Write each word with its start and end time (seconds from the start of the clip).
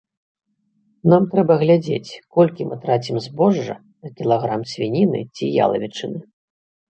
Нам 1.11 1.23
трэба 1.33 1.57
глядзець, 1.63 2.17
колькі 2.37 2.67
мы 2.69 2.75
трацім 2.85 3.15
збожжа 3.27 3.75
на 4.05 4.09
кілаграм 4.21 4.61
свініны 4.73 5.19
ці 5.35 5.45
ялавічыны. 5.67 6.19